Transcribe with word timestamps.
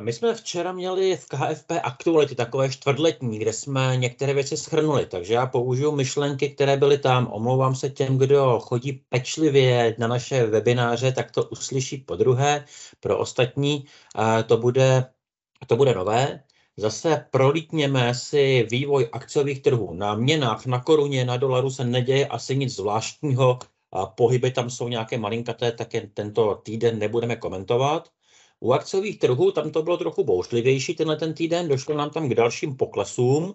My 0.00 0.12
jsme 0.12 0.34
včera 0.34 0.72
měli 0.72 1.16
v 1.16 1.26
KFP 1.26 1.72
aktuality 1.82 2.34
takové 2.34 2.70
čtvrtletní, 2.70 3.38
kde 3.38 3.52
jsme 3.52 3.96
některé 3.96 4.34
věci 4.34 4.56
schrnuli, 4.56 5.06
takže 5.06 5.34
já 5.34 5.46
použiju 5.46 5.92
myšlenky, 5.92 6.50
které 6.50 6.76
byly 6.76 6.98
tam. 6.98 7.28
Omlouvám 7.32 7.74
se 7.74 7.90
těm, 7.90 8.18
kdo 8.18 8.60
chodí 8.60 8.92
pečlivě 9.08 9.96
na 9.98 10.06
naše 10.06 10.46
webináře, 10.46 11.12
tak 11.12 11.30
to 11.30 11.44
uslyší 11.44 11.96
po 11.96 12.16
druhé. 12.16 12.64
Pro 13.00 13.18
ostatní 13.18 13.84
to 14.46 14.56
bude, 14.56 15.04
to 15.66 15.76
bude 15.76 15.94
nové. 15.94 16.42
Zase 16.76 17.26
prolítněme 17.30 18.14
si 18.14 18.66
vývoj 18.70 19.08
akciových 19.12 19.62
trhů. 19.62 19.94
Na 19.94 20.14
měnách, 20.14 20.66
na 20.66 20.80
koruně, 20.80 21.24
na 21.24 21.36
dolaru 21.36 21.70
se 21.70 21.84
neděje 21.84 22.26
asi 22.26 22.56
nic 22.56 22.76
zvláštního. 22.76 23.58
Pohyby 24.14 24.50
tam 24.50 24.70
jsou 24.70 24.88
nějaké 24.88 25.18
malinkaté, 25.18 25.72
tak 25.72 25.94
jen 25.94 26.10
tento 26.14 26.54
týden 26.54 26.98
nebudeme 26.98 27.36
komentovat. 27.36 28.08
U 28.60 28.72
akciových 28.72 29.18
trhů 29.18 29.52
tam 29.52 29.70
to 29.70 29.82
bylo 29.82 29.96
trochu 29.96 30.24
bouřlivější 30.24 30.94
tenhle 30.94 31.16
ten 31.16 31.34
týden, 31.34 31.68
došlo 31.68 31.96
nám 31.96 32.10
tam 32.10 32.28
k 32.28 32.34
dalším 32.34 32.76
poklesům. 32.76 33.54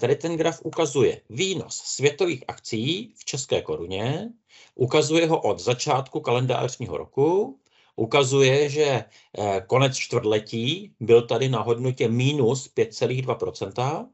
Tady 0.00 0.16
ten 0.16 0.36
graf 0.36 0.60
ukazuje 0.64 1.20
výnos 1.30 1.76
světových 1.76 2.44
akcí 2.48 3.14
v 3.16 3.24
české 3.24 3.62
koruně, 3.62 4.28
ukazuje 4.74 5.26
ho 5.26 5.40
od 5.40 5.60
začátku 5.60 6.20
kalendářního 6.20 6.96
roku, 6.96 7.58
ukazuje, 7.98 8.68
že 8.68 8.84
eh, 8.84 9.64
konec 9.66 9.96
čtvrtletí 9.96 10.94
byl 11.00 11.26
tady 11.26 11.48
na 11.48 11.60
hodnotě 11.60 12.08
minus 12.08 12.70
5,2%, 12.76 14.08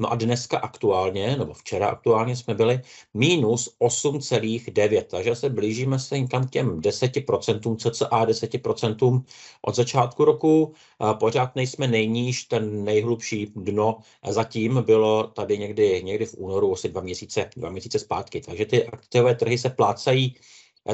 No 0.00 0.12
a 0.12 0.14
dneska 0.14 0.58
aktuálně, 0.58 1.36
nebo 1.36 1.54
včera 1.54 1.88
aktuálně 1.88 2.36
jsme 2.36 2.54
byli 2.54 2.80
minus 3.14 3.76
8,9, 3.80 5.02
takže 5.02 5.36
se 5.36 5.50
blížíme 5.50 5.98
se 5.98 6.18
někam 6.18 6.46
k 6.46 6.50
těm 6.50 6.80
10%, 6.80 7.76
cca 7.76 8.26
10% 8.26 9.24
od 9.62 9.74
začátku 9.74 10.24
roku. 10.24 10.74
Pořád 11.20 11.56
nejsme 11.56 11.86
nejníž, 11.88 12.44
ten 12.44 12.84
nejhlubší 12.84 13.52
dno 13.56 13.98
zatím 14.28 14.82
bylo 14.82 15.26
tady 15.26 15.58
někdy, 15.58 16.02
někdy 16.04 16.26
v 16.26 16.34
únoru, 16.34 16.72
asi 16.72 16.88
dva 16.88 17.00
měsíce, 17.00 17.50
dva 17.56 17.70
měsíce 17.70 17.98
zpátky. 17.98 18.40
Takže 18.40 18.66
ty 18.66 18.86
aktivové 18.86 19.34
trhy 19.34 19.58
se 19.58 19.70
plácají 19.70 20.34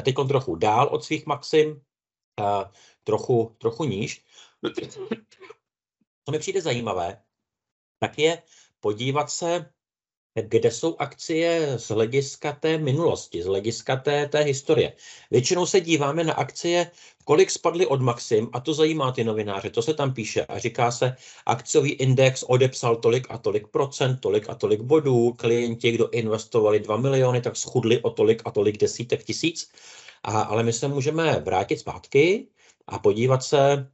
teď 0.01 0.15
trochu 0.27 0.55
dál 0.55 0.87
od 0.91 1.03
svých 1.03 1.25
maxim, 1.25 1.81
trochu, 3.03 3.55
trochu 3.57 3.83
níž. 3.83 4.25
Co 6.25 6.31
mi 6.31 6.39
přijde 6.39 6.61
zajímavé, 6.61 7.21
tak 7.99 8.19
je 8.19 8.41
podívat 8.85 9.29
se, 9.31 9.65
kde 10.41 10.71
jsou 10.71 10.95
akcie 10.99 11.79
z 11.79 11.89
hlediska 11.89 12.51
té 12.53 12.77
minulosti, 12.77 13.43
z 13.43 13.45
hlediska 13.45 13.95
té, 13.95 14.27
té 14.27 14.39
historie. 14.39 14.93
Většinou 15.31 15.65
se 15.65 15.81
díváme 15.81 16.23
na 16.23 16.33
akcie, 16.33 16.91
kolik 17.23 17.51
spadly 17.51 17.85
od 17.85 18.01
maxim, 18.01 18.49
a 18.53 18.59
to 18.59 18.73
zajímá 18.73 19.11
ty 19.11 19.23
novináře, 19.23 19.69
to 19.69 19.81
se 19.81 19.93
tam 19.93 20.13
píše 20.13 20.45
a 20.45 20.59
říká 20.59 20.91
se, 20.91 21.15
akciový 21.45 21.91
index 21.91 22.43
odepsal 22.43 22.95
tolik 22.95 23.27
a 23.29 23.37
tolik 23.37 23.67
procent, 23.67 24.21
tolik 24.21 24.49
a 24.49 24.55
tolik 24.55 24.81
bodů, 24.81 25.33
klienti, 25.33 25.91
kdo 25.91 26.09
investovali 26.09 26.79
2 26.79 26.97
miliony, 26.97 27.41
tak 27.41 27.57
schudli 27.57 28.01
o 28.01 28.09
tolik 28.09 28.41
a 28.45 28.51
tolik 28.51 28.77
desítek 28.77 29.23
tisíc, 29.23 29.71
a, 30.23 30.41
ale 30.41 30.63
my 30.63 30.73
se 30.73 30.87
můžeme 30.87 31.39
vrátit 31.39 31.79
zpátky 31.79 32.47
a 32.87 32.99
podívat 32.99 33.43
se, 33.43 33.89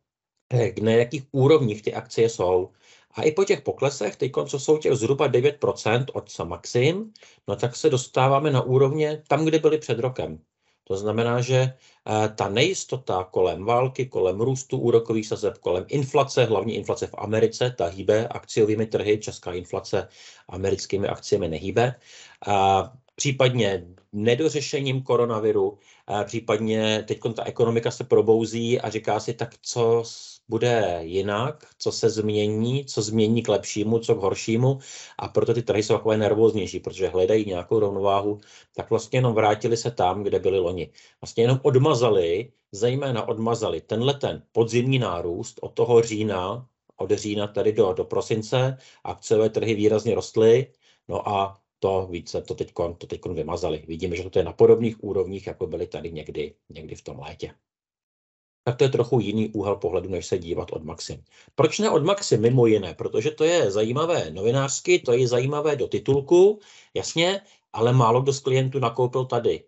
eh, 0.53 0.73
na 0.81 0.91
jakých 0.91 1.23
úrovních 1.31 1.81
ty 1.81 1.93
akcie 1.93 2.29
jsou. 2.29 2.71
A 3.13 3.23
i 3.23 3.31
po 3.31 3.43
těch 3.43 3.61
poklesech, 3.61 4.15
teď 4.15 4.31
co 4.47 4.59
jsou 4.59 4.77
těch 4.77 4.93
zhruba 4.93 5.27
9% 5.29 6.05
od 6.13 6.39
maxim, 6.43 7.13
no 7.47 7.55
tak 7.55 7.75
se 7.75 7.89
dostáváme 7.89 8.51
na 8.51 8.61
úrovně 8.61 9.23
tam, 9.27 9.45
kde 9.45 9.59
byli 9.59 9.77
před 9.77 9.99
rokem. 9.99 10.39
To 10.83 10.97
znamená, 10.97 11.41
že 11.41 11.57
eh, 11.57 12.29
ta 12.35 12.49
nejistota 12.49 13.23
kolem 13.23 13.65
války, 13.65 14.05
kolem 14.05 14.41
růstu 14.41 14.77
úrokových 14.77 15.27
sazeb, 15.27 15.57
kolem 15.57 15.85
inflace, 15.87 16.45
hlavně 16.45 16.73
inflace 16.73 17.07
v 17.07 17.15
Americe, 17.17 17.75
ta 17.77 17.85
hýbe 17.85 18.27
akciovými 18.27 18.85
trhy, 18.85 19.17
česká 19.17 19.53
inflace 19.53 20.07
americkými 20.47 21.07
akciemi 21.07 21.47
nehýbe. 21.47 21.95
A 22.47 22.91
případně 23.15 23.87
nedořešením 24.13 25.01
koronaviru, 25.03 25.77
případně 26.25 27.03
teď 27.07 27.19
ta 27.35 27.43
ekonomika 27.43 27.91
se 27.91 28.03
probouzí 28.03 28.81
a 28.81 28.89
říká 28.89 29.19
si, 29.19 29.33
tak 29.33 29.55
co 29.61 30.03
bude 30.49 30.99
jinak, 31.01 31.67
co 31.77 31.91
se 31.91 32.09
změní, 32.09 32.85
co 32.85 33.01
změní 33.01 33.43
k 33.43 33.47
lepšímu, 33.47 33.99
co 33.99 34.15
k 34.15 34.17
horšímu? 34.17 34.79
A 35.19 35.27
proto 35.27 35.53
ty 35.53 35.61
trhy 35.61 35.83
jsou 35.83 35.93
takové 35.93 36.17
nervóznější, 36.17 36.79
protože 36.79 37.07
hledají 37.07 37.45
nějakou 37.45 37.79
rovnováhu, 37.79 38.39
tak 38.75 38.89
vlastně 38.89 39.17
jenom 39.17 39.33
vrátili 39.33 39.77
se 39.77 39.91
tam, 39.91 40.23
kde 40.23 40.39
byli 40.39 40.59
loni. 40.59 40.91
Vlastně 41.21 41.43
jenom 41.43 41.59
odmazali, 41.63 42.51
zejména 42.71 43.27
odmazali 43.27 43.81
tenhle 43.81 44.13
ten 44.13 44.43
podzimní 44.51 44.99
nárůst 44.99 45.59
od 45.61 45.73
toho 45.73 46.01
října, 46.01 46.67
od 46.97 47.11
října 47.11 47.47
tady 47.47 47.73
do, 47.73 47.93
do 47.93 48.05
prosince, 48.05 48.77
akciové 49.03 49.49
trhy 49.49 49.75
výrazně 49.75 50.15
rostly, 50.15 50.67
no 51.07 51.29
a 51.29 51.57
to 51.81 52.07
více 52.11 52.41
to 52.41 52.55
teď 52.55 52.73
to 52.97 53.07
teďkon 53.07 53.35
vymazali. 53.35 53.83
Vidíme, 53.87 54.15
že 54.15 54.29
to 54.29 54.39
je 54.39 54.45
na 54.45 54.53
podobných 54.53 55.03
úrovních, 55.03 55.47
jako 55.47 55.67
byly 55.67 55.87
tady 55.87 56.11
někdy, 56.11 56.55
někdy 56.69 56.95
v 56.95 57.01
tom 57.01 57.19
létě 57.19 57.53
tak 58.63 58.77
to 58.77 58.83
je 58.83 58.89
trochu 58.89 59.19
jiný 59.19 59.49
úhel 59.49 59.75
pohledu, 59.75 60.09
než 60.09 60.25
se 60.25 60.37
dívat 60.37 60.71
od 60.71 60.83
Maxim. 60.83 61.23
Proč 61.55 61.79
ne 61.79 61.89
od 61.89 62.03
Maxim? 62.03 62.41
Mimo 62.41 62.65
jiné, 62.65 62.93
protože 62.93 63.31
to 63.31 63.43
je 63.43 63.71
zajímavé 63.71 64.31
novinářsky, 64.31 64.99
to 64.99 65.13
je 65.13 65.27
zajímavé 65.27 65.75
do 65.75 65.87
titulku, 65.87 66.59
jasně, 66.93 67.41
ale 67.73 67.93
málo 67.93 68.21
kdo 68.21 68.33
z 68.33 68.39
klientů 68.39 68.79
nakoupil 68.79 69.25
tady. 69.25 69.63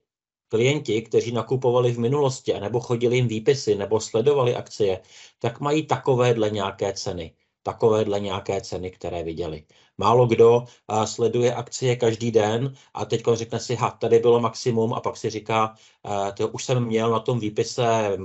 Klienti, 0.47 1.01
kteří 1.01 1.31
nakupovali 1.31 1.91
v 1.91 1.99
minulosti, 1.99 2.53
nebo 2.59 2.79
chodili 2.79 3.15
jim 3.15 3.27
výpisy, 3.27 3.75
nebo 3.75 3.99
sledovali 3.99 4.55
akcie, 4.55 5.01
tak 5.39 5.59
mají 5.59 5.85
takovéhle 5.85 6.49
nějaké 6.49 6.93
ceny 6.93 7.35
takovéhle 7.63 8.19
nějaké 8.19 8.61
ceny, 8.61 8.91
které 8.91 9.23
viděli. 9.23 9.65
Málo 9.97 10.27
kdo 10.27 10.65
a, 10.87 11.05
sleduje 11.05 11.55
akcie 11.55 11.95
každý 11.95 12.31
den 12.31 12.75
a 12.93 13.05
teď 13.05 13.23
řekne 13.33 13.59
si, 13.59 13.75
ha, 13.75 13.91
tady 13.91 14.19
bylo 14.19 14.39
maximum 14.39 14.93
a 14.93 14.99
pak 14.99 15.17
si 15.17 15.29
říká, 15.29 15.75
a, 16.03 16.31
to 16.31 16.47
už 16.47 16.65
jsem 16.65 16.85
měl 16.85 17.11
na 17.11 17.19
tom 17.19 17.39
výpise 17.39 18.17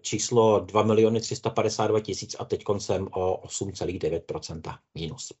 číslo 0.00 0.60
2 0.60 0.82
miliony 0.82 1.20
352 1.20 2.00
tisíc 2.00 2.36
a 2.38 2.44
teď 2.44 2.64
jsem 2.78 3.08
o 3.12 3.42
8,9% 3.46 4.78
minus. 4.94 5.32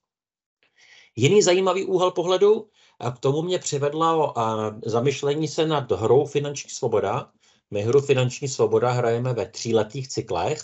Jiný 1.16 1.42
zajímavý 1.42 1.84
úhel 1.84 2.10
pohledu, 2.10 2.68
a 3.00 3.10
k 3.10 3.18
tomu 3.18 3.42
mě 3.42 3.58
přivedla 3.58 4.34
zamyšlení 4.86 5.48
se 5.48 5.66
nad 5.66 5.92
hrou 5.92 6.26
Finanční 6.26 6.70
svoboda. 6.70 7.30
My 7.70 7.82
hru 7.82 8.00
Finanční 8.00 8.48
svoboda 8.48 8.90
hrajeme 8.90 9.32
ve 9.32 9.46
tříletých 9.46 10.08
cyklech, 10.08 10.60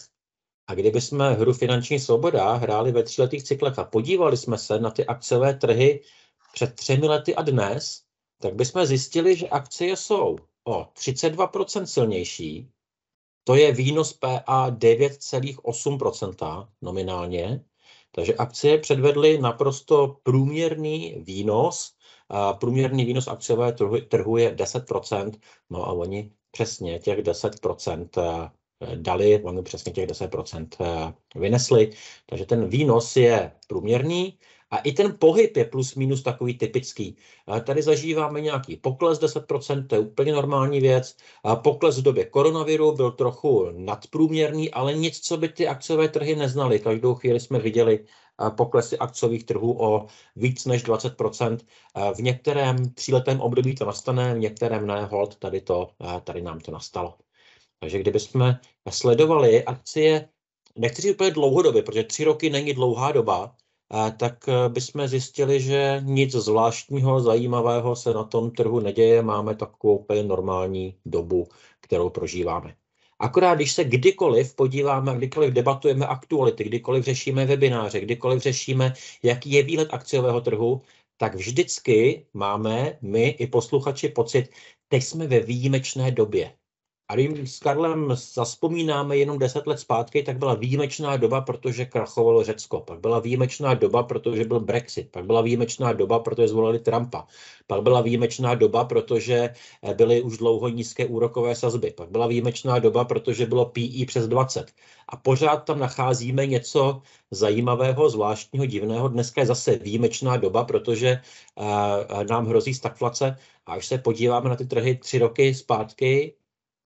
a 0.71 0.75
kdyby 0.75 1.01
jsme 1.01 1.33
hru 1.33 1.53
Finanční 1.53 2.01
svoboda 2.01 2.53
hráli 2.53 2.93
ve 2.93 3.03
tříletých 3.03 3.43
cyklech 3.43 3.79
a 3.79 3.85
podívali 3.85 4.37
jsme 4.37 4.59
se 4.59 4.81
na 4.81 4.91
ty 4.91 5.07
akciové 5.07 5.55
trhy 5.55 6.03
před 6.53 6.75
třemi 6.75 7.09
lety 7.09 7.35
a 7.35 7.43
dnes, 7.43 8.03
tak 8.39 8.55
bychom 8.55 8.87
zjistili, 8.87 9.37
že 9.37 9.49
akcie 9.49 9.97
jsou 9.97 10.37
o 10.65 10.83
32% 10.83 11.85
silnější, 11.85 12.71
to 13.45 13.55
je 13.55 13.73
výnos 13.73 14.13
PA 14.13 14.71
9,8% 14.71 16.69
nominálně, 16.83 17.65
takže 18.13 18.35
akcie 18.35 18.79
předvedly 18.79 19.39
naprosto 19.39 20.17
průměrný 20.23 21.15
výnos, 21.27 21.93
a 22.29 22.53
průměrný 22.53 23.05
výnos 23.05 23.29
akciové 23.29 23.73
trhu 24.09 24.37
je 24.37 24.55
10%, 24.55 25.33
no 25.71 25.89
a 25.89 25.93
oni 25.93 26.33
přesně 26.51 26.99
těch 26.99 27.19
10% 27.19 28.51
dali, 28.95 29.43
oni 29.43 29.63
přesně 29.63 29.93
těch 29.93 30.07
10% 30.09 30.69
eh, 30.81 31.39
vynesli, 31.39 31.91
takže 32.27 32.47
ten 32.47 32.69
výnos 32.69 33.17
je 33.17 33.53
průměrný 33.67 34.39
a 34.71 34.79
i 34.79 34.93
ten 34.93 35.17
pohyb 35.19 35.57
je 35.57 35.65
plus 35.65 35.95
minus 35.95 36.23
takový 36.23 36.59
typický. 36.59 37.17
Tady 37.65 37.83
zažíváme 37.83 38.41
nějaký 38.41 38.77
pokles 38.77 39.21
10%, 39.21 39.87
to 39.87 39.95
je 39.95 40.01
úplně 40.01 40.33
normální 40.33 40.81
věc. 40.81 41.17
Pokles 41.63 41.99
v 41.99 42.03
době 42.03 42.25
koronaviru 42.25 42.93
byl 42.93 43.11
trochu 43.11 43.71
nadprůměrný, 43.73 44.71
ale 44.71 44.95
nic, 44.95 45.21
co 45.21 45.37
by 45.37 45.49
ty 45.49 45.69
akciové 45.69 46.09
trhy 46.09 46.37
neznaly. 46.37 46.79
Každou 46.79 47.15
chvíli 47.15 47.41
jsme 47.41 47.59
viděli 47.59 48.05
poklesy 48.57 48.99
akciových 48.99 49.45
trhů 49.45 49.83
o 49.83 50.07
víc 50.37 50.67
než 50.67 50.85
20%. 50.85 51.59
V 52.15 52.19
některém 52.19 52.95
tříletém 52.95 53.41
období 53.41 53.75
to 53.75 53.85
nastane, 53.85 54.35
v 54.35 54.39
některém 54.39 54.87
ne, 54.87 55.05
hold, 55.05 55.37
tady, 55.37 55.61
to, 55.61 55.91
tady 56.25 56.43
nám 56.43 56.61
to 56.61 56.71
nastalo. 56.71 57.15
Takže 57.81 57.99
kdybychom 57.99 58.55
sledovali 58.91 59.65
akcie, 59.65 60.29
nechci 60.77 61.15
úplně 61.15 61.31
dlouhodobě, 61.31 61.83
protože 61.83 62.05
tři 62.05 62.25
roky 62.25 62.51
není 62.51 62.73
dlouhá 62.73 63.13
doba, 63.13 63.57
tak 64.17 64.49
e, 64.49 64.69
bychom 64.69 65.09
zjistili, 65.09 65.61
že 65.61 66.01
nic 66.05 66.33
zvláštního, 66.33 67.21
zajímavého 67.21 67.97
se 67.97 68.15
na 68.15 68.25
tom 68.25 68.51
trhu 68.51 68.81
neděje, 68.81 69.23
máme 69.23 69.55
takovou 69.55 69.97
úplně 69.97 70.23
normální 70.23 70.97
dobu, 71.07 71.49
kterou 71.81 72.11
prožíváme. 72.11 72.75
Akorát, 73.19 73.55
když 73.55 73.73
se 73.73 73.85
kdykoliv 73.85 74.55
podíváme, 74.57 75.17
kdykoliv 75.17 75.55
debatujeme 75.55 76.07
aktuality, 76.07 76.65
kdykoliv 76.65 77.05
řešíme 77.05 77.47
webináře, 77.47 78.01
kdykoliv 78.01 78.43
řešíme, 78.43 78.95
jaký 79.23 79.53
je 79.53 79.63
výhled 79.63 79.89
akciového 79.93 80.41
trhu, 80.41 80.83
tak 81.17 81.35
vždycky 81.35 82.27
máme 82.35 82.99
my 83.03 83.29
i 83.29 83.47
posluchači 83.47 84.09
pocit, 84.09 84.51
teď 84.89 85.03
jsme 85.03 85.27
ve 85.27 85.41
výjimečné 85.41 86.11
době. 86.11 86.53
A 87.11 87.15
když 87.15 87.53
s 87.53 87.59
Karlem 87.59 88.15
zaspomínáme 88.15 89.17
jenom 89.17 89.39
deset 89.39 89.67
let 89.67 89.81
zpátky, 89.81 90.23
tak 90.23 90.39
byla 90.39 90.55
výjimečná 90.55 91.17
doba, 91.17 91.41
protože 91.41 91.85
krachovalo 91.85 92.45
Řecko. 92.45 92.81
Pak 92.81 93.01
byla 93.01 93.19
výjimečná 93.19 93.75
doba, 93.75 94.03
protože 94.03 94.45
byl 94.45 94.61
Brexit. 94.61 95.11
Pak 95.11 95.25
byla 95.25 95.41
výjimečná 95.41 95.93
doba, 95.93 96.19
protože 96.19 96.49
zvolili 96.49 96.79
Trumpa. 96.79 97.27
Pak 97.67 97.83
byla 97.83 98.01
výjimečná 98.01 98.55
doba, 98.55 98.85
protože 98.85 99.35
eh, 99.83 99.95
byly 99.95 100.23
už 100.23 100.39
dlouho 100.39 100.69
nízké 100.69 101.07
úrokové 101.07 101.55
sazby. 101.55 101.91
Pak 101.91 102.11
byla 102.11 102.27
výjimečná 102.27 102.79
doba, 102.79 103.05
protože 103.05 103.47
bylo 103.47 103.67
PI 103.67 104.07
přes 104.07 104.29
20. 104.29 104.73
A 105.09 105.17
pořád 105.17 105.57
tam 105.57 105.79
nacházíme 105.79 106.47
něco 106.47 107.03
zajímavého, 107.31 108.11
zvláštního, 108.11 108.67
divného. 108.67 109.09
Dneska 109.09 109.41
je 109.41 109.47
zase 109.47 109.77
výjimečná 109.77 110.37
doba, 110.37 110.65
protože 110.65 111.09
eh, 111.11 112.25
nám 112.25 112.47
hrozí 112.47 112.75
stagflace. 112.75 113.37
A 113.67 113.73
až 113.73 113.87
se 113.87 113.99
podíváme 113.99 114.49
na 114.49 114.57
ty 114.57 114.67
trhy 114.67 114.97
tři 114.97 115.19
roky 115.19 115.55
zpátky, 115.55 116.35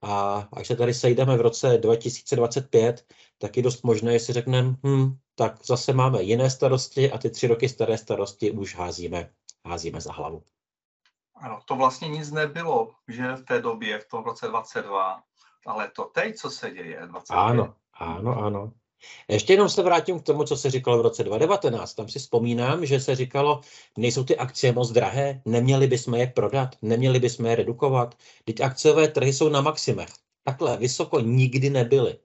a 0.02 0.48
až 0.54 0.68
se 0.68 0.76
tady 0.76 0.94
sejdeme 0.94 1.38
v 1.38 1.42
roce 1.42 1.78
2025, 1.78 3.06
tak 3.38 3.58
je 3.58 3.64
dost 3.64 3.84
možné, 3.84 4.14
jestli 4.14 4.34
řekneme, 4.34 4.76
hm, 4.88 5.18
tak 5.36 5.66
zase 5.66 5.94
máme 5.94 6.22
jiné 6.24 6.50
starosti 6.50 7.12
a 7.12 7.18
ty 7.18 7.30
tři 7.30 7.48
roky 7.48 7.70
staré 7.70 7.98
starosti 7.98 8.52
už 8.52 8.76
házíme, 8.76 9.30
házíme 9.66 10.02
za 10.02 10.14
hlavu. 10.14 10.44
Ano, 11.36 11.60
to 11.66 11.76
vlastně 11.76 12.08
nic 12.08 12.32
nebylo, 12.32 12.92
že 13.08 13.36
v 13.36 13.44
té 13.44 13.62
době, 13.62 14.00
v 14.00 14.08
tom 14.08 14.24
roce 14.24 14.48
22, 14.48 15.24
ale 15.66 15.92
to 15.96 16.04
teď, 16.04 16.36
co 16.36 16.50
se 16.50 16.72
děje, 16.72 17.08
25. 17.08 17.38
Ano, 17.38 17.74
ano, 17.94 18.38
ano. 18.44 18.72
Ještě 19.28 19.54
jenom 19.54 19.70
se 19.70 19.84
vrátím 19.84 20.20
k 20.20 20.24
tomu, 20.24 20.44
co 20.44 20.58
se 20.58 20.70
říkalo 20.70 20.98
v 20.98 21.02
roce 21.02 21.24
2019. 21.24 21.94
Tam 21.94 22.08
si 22.08 22.20
vzpomínám, 22.20 22.86
že 22.86 23.00
se 23.00 23.16
říkalo, 23.16 23.62
nejsou 23.98 24.24
ty 24.24 24.38
akcie 24.38 24.74
moc 24.74 24.92
drahé, 24.92 25.42
neměli 25.46 25.88
bychom 25.88 26.14
je 26.14 26.28
prodat, 26.28 26.76
neměli 26.82 27.20
bychom 27.20 27.46
je 27.46 27.56
redukovat. 27.56 28.16
Teď 28.46 28.62
akciové 28.62 29.08
trhy 29.08 29.34
jsou 29.34 29.50
na 29.50 29.62
maximech. 29.62 30.10
Takhle 30.44 30.78
vysoko 30.78 31.20
nikdy 31.20 31.70
nebyly. 31.70 32.18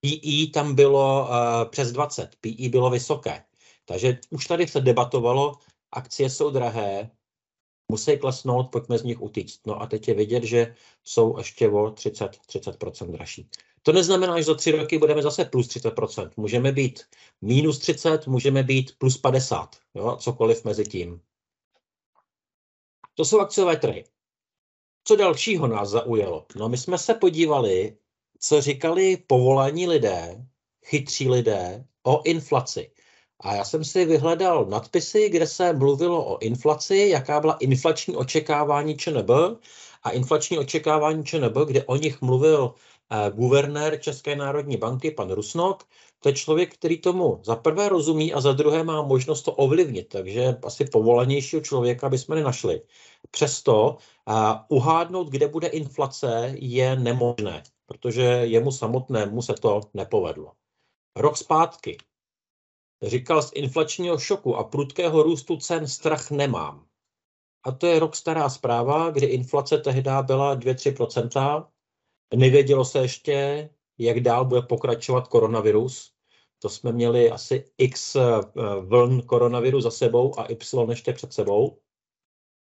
PE 0.00 0.50
tam 0.54 0.74
bylo 0.74 1.28
uh, 1.28 1.70
přes 1.70 1.92
20, 1.92 2.36
PE 2.40 2.68
bylo 2.68 2.90
vysoké. 2.90 3.44
Takže 3.84 4.18
už 4.30 4.46
tady 4.46 4.68
se 4.68 4.80
debatovalo, 4.80 5.58
akcie 5.92 6.30
jsou 6.30 6.50
drahé, 6.50 7.10
musí 7.90 8.18
klesnout, 8.18 8.70
pojďme 8.70 8.98
z 8.98 9.02
nich 9.02 9.22
utíct. 9.22 9.66
No 9.66 9.82
a 9.82 9.86
teď 9.86 10.08
je 10.08 10.14
vidět, 10.14 10.44
že 10.44 10.74
jsou 11.04 11.38
ještě 11.38 11.68
o 11.68 11.90
30, 11.90 12.38
30% 12.48 13.10
dražší. 13.10 13.48
To 13.82 13.92
neznamená, 13.92 14.38
že 14.38 14.44
za 14.44 14.54
tři 14.54 14.70
roky 14.70 14.98
budeme 14.98 15.22
zase 15.22 15.44
plus 15.44 15.68
30%. 15.68 16.30
Můžeme 16.36 16.72
být 16.72 17.02
minus 17.40 17.78
30, 17.78 18.26
můžeme 18.26 18.62
být 18.62 18.92
plus 18.98 19.18
50, 19.18 19.76
jo, 19.94 20.16
cokoliv 20.16 20.64
mezi 20.64 20.84
tím. 20.84 21.20
To 23.14 23.24
jsou 23.24 23.40
akciové 23.40 23.76
trhy. 23.76 24.04
Co 25.04 25.16
dalšího 25.16 25.66
nás 25.66 25.88
zaujalo? 25.88 26.46
No 26.56 26.68
my 26.68 26.78
jsme 26.78 26.98
se 26.98 27.14
podívali, 27.14 27.96
co 28.38 28.60
říkali 28.60 29.16
povolání 29.26 29.86
lidé, 29.88 30.46
chytří 30.84 31.28
lidé 31.28 31.84
o 32.02 32.22
inflaci. 32.22 32.90
A 33.40 33.54
já 33.54 33.64
jsem 33.64 33.84
si 33.84 34.04
vyhledal 34.04 34.66
nadpisy, 34.66 35.28
kde 35.28 35.46
se 35.46 35.72
mluvilo 35.72 36.34
o 36.34 36.38
inflaci, 36.38 36.96
jaká 36.96 37.40
byla 37.40 37.52
inflační 37.54 38.16
očekávání 38.16 38.96
ČNB 38.96 39.30
a 40.02 40.10
inflační 40.10 40.58
očekávání 40.58 41.24
ČNB, 41.24 41.56
kde 41.66 41.84
o 41.84 41.96
nich 41.96 42.20
mluvil 42.20 42.74
guvernér 43.34 44.00
České 44.00 44.36
národní 44.36 44.76
banky, 44.76 45.10
pan 45.10 45.30
Rusnok, 45.30 45.84
to 46.18 46.28
je 46.28 46.34
člověk, 46.34 46.74
který 46.74 46.98
tomu 46.98 47.40
za 47.44 47.56
prvé 47.56 47.88
rozumí 47.88 48.34
a 48.34 48.40
za 48.40 48.52
druhé 48.52 48.84
má 48.84 49.02
možnost 49.02 49.42
to 49.42 49.52
ovlivnit, 49.52 50.08
takže 50.08 50.56
asi 50.64 50.84
povolanějšího 50.84 51.62
člověka 51.62 52.08
bychom 52.08 52.34
nenašli. 52.34 52.82
Přesto 53.30 53.96
uhádnout, 54.68 55.28
kde 55.28 55.48
bude 55.48 55.66
inflace, 55.66 56.52
je 56.54 56.96
nemožné, 56.96 57.62
protože 57.86 58.22
jemu 58.22 58.72
samotnému 58.72 59.42
se 59.42 59.54
to 59.54 59.80
nepovedlo. 59.94 60.52
Rok 61.16 61.36
zpátky 61.36 61.98
říkal 63.02 63.42
z 63.42 63.50
inflačního 63.54 64.18
šoku 64.18 64.56
a 64.56 64.64
prudkého 64.64 65.22
růstu 65.22 65.56
cen 65.56 65.86
strach 65.86 66.30
nemám. 66.30 66.86
A 67.64 67.72
to 67.72 67.86
je 67.86 67.98
rok 67.98 68.16
stará 68.16 68.48
zpráva, 68.48 69.10
kdy 69.10 69.26
inflace 69.26 69.78
tehdy 69.78 70.10
byla 70.22 70.56
2-3%, 70.56 71.66
Nevědělo 72.34 72.84
se 72.84 72.98
ještě, 72.98 73.70
jak 73.98 74.20
dál 74.20 74.44
bude 74.44 74.62
pokračovat 74.62 75.28
koronavirus. 75.28 76.12
To 76.58 76.68
jsme 76.68 76.92
měli 76.92 77.30
asi 77.30 77.64
x 77.78 78.16
eh, 78.16 78.20
vln 78.80 79.22
koronaviru 79.22 79.80
za 79.80 79.90
sebou 79.90 80.38
a 80.38 80.46
y 80.46 80.90
ještě 80.90 81.12
před 81.12 81.32
sebou. 81.32 81.78